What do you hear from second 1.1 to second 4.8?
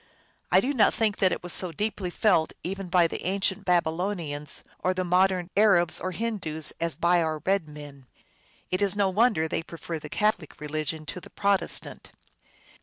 that it was so deeply felt even by the ancient Babylonians